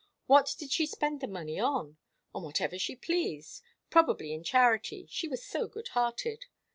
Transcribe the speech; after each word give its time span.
What 0.25 0.55
did 0.57 0.71
she 0.71 0.87
spend 0.87 1.21
the 1.21 1.27
money 1.27 1.59
on? 1.59 1.97
On 2.33 2.41
whatever 2.41 2.79
she 2.79 2.95
pleased 2.95 3.61
probably 3.91 4.33
in 4.33 4.43
charity, 4.43 5.05
she 5.11 5.27
was 5.27 5.45
so 5.45 5.67
good 5.67 5.89
hearted. 5.89 6.47